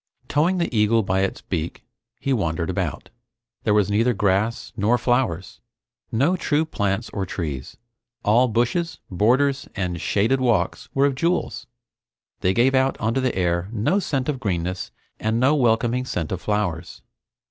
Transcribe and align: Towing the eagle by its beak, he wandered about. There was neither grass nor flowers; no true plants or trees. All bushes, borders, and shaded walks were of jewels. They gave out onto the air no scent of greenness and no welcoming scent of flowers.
Towing 0.27 0.57
the 0.57 0.75
eagle 0.75 1.03
by 1.03 1.19
its 1.19 1.41
beak, 1.41 1.83
he 2.19 2.33
wandered 2.33 2.71
about. 2.71 3.11
There 3.65 3.73
was 3.75 3.91
neither 3.91 4.15
grass 4.15 4.73
nor 4.75 4.97
flowers; 4.97 5.61
no 6.11 6.35
true 6.35 6.65
plants 6.65 7.11
or 7.11 7.23
trees. 7.23 7.77
All 8.25 8.47
bushes, 8.47 8.97
borders, 9.11 9.67
and 9.75 10.01
shaded 10.01 10.41
walks 10.41 10.89
were 10.95 11.05
of 11.05 11.13
jewels. 11.13 11.67
They 12.39 12.55
gave 12.55 12.73
out 12.73 12.99
onto 12.99 13.21
the 13.21 13.35
air 13.35 13.69
no 13.71 13.99
scent 13.99 14.27
of 14.27 14.39
greenness 14.39 14.89
and 15.19 15.39
no 15.39 15.53
welcoming 15.53 16.05
scent 16.05 16.31
of 16.31 16.41
flowers. 16.41 17.03